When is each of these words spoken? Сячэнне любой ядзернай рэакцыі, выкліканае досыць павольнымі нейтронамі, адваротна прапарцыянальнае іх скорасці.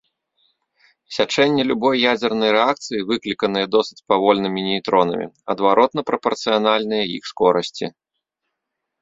Сячэнне 1.17 1.63
любой 1.71 1.95
ядзернай 2.11 2.51
рэакцыі, 2.57 3.03
выкліканае 3.11 3.63
досыць 3.75 3.99
павольнымі 4.13 4.59
нейтронамі, 4.69 5.27
адваротна 5.57 6.01
прапарцыянальнае 6.09 7.03
іх 7.19 7.23
скорасці. 7.35 7.85